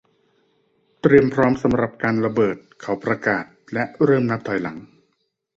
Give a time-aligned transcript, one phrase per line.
[1.01, 4.77] เตรียมพร้อมสำหรับการระเบิดเขาประกาศและเริ่มนับถอยหลัง